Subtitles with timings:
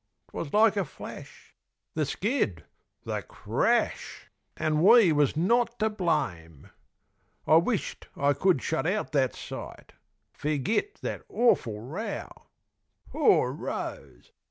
[0.31, 1.53] 'Twas like a flash,
[1.93, 2.63] the skid
[3.03, 4.31] the crash.
[4.57, 6.71] An' we was not to blame.
[7.45, 9.93] I wisht I could shut out that sight;
[10.33, 12.29] fergit that awful row!
[13.11, 14.31] Poor Rose!